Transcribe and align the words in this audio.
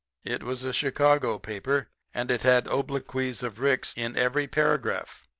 It 0.23 0.41
was 0.41 0.63
a 0.63 0.73
Chicago 0.73 1.37
paper, 1.37 1.89
and 2.11 2.31
it 2.31 2.41
had 2.41 2.67
obloquies 2.67 3.43
of 3.43 3.59
Ricks 3.59 3.93
in 3.95 4.17
every 4.17 4.47
paragraph. 4.47 5.27